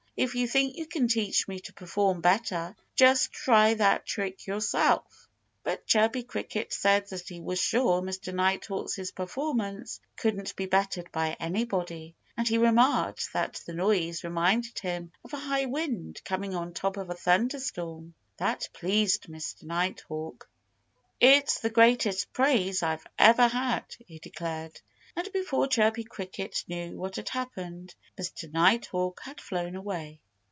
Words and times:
"If 0.17 0.35
you 0.35 0.45
think 0.47 0.75
you 0.75 0.85
can 0.85 1.07
teach 1.07 1.47
me 1.47 1.61
to 1.61 1.73
perform 1.73 2.21
better, 2.21 2.75
just 2.95 3.31
try 3.31 3.73
that 3.75 4.05
trick 4.05 4.45
yourself!" 4.45 5.27
But 5.63 5.87
Chirpy 5.87 6.21
Cricket 6.21 6.71
said 6.73 7.07
that 7.09 7.27
he 7.29 7.39
was 7.39 7.59
sure 7.59 8.01
Mr. 8.03 8.31
Nighthawk's 8.31 9.09
performance 9.11 9.99
couldn't 10.17 10.55
be 10.55 10.67
bettered 10.67 11.11
by 11.11 11.37
anybody. 11.39 12.13
And 12.37 12.47
he 12.47 12.59
remarked 12.59 13.33
that 13.33 13.63
the 13.65 13.73
noise 13.73 14.23
reminded 14.23 14.77
him 14.77 15.11
of 15.23 15.33
a 15.33 15.37
high 15.37 15.65
wind 15.65 16.21
coming 16.23 16.53
on 16.53 16.73
top 16.73 16.97
of 16.97 17.09
a 17.09 17.15
thunder 17.15 17.59
storm. 17.59 18.13
That 18.37 18.69
pleased 18.73 19.23
Mr. 19.27 19.63
Nighthawk. 19.63 20.47
"It's 21.19 21.61
the 21.61 21.71
greatest 21.71 22.31
praise 22.31 22.83
I've 22.83 23.07
ever 23.17 23.47
had!" 23.47 23.85
he 24.05 24.19
declared. 24.19 24.81
And 25.13 25.27
before 25.33 25.67
Chirpy 25.67 26.05
Cricket 26.05 26.63
knew 26.69 26.95
what 26.95 27.17
had 27.17 27.27
happened, 27.27 27.93
Mr. 28.17 28.49
Nighthawk 28.49 29.19
had 29.25 29.41
flown 29.41 29.75
away. 29.75 30.21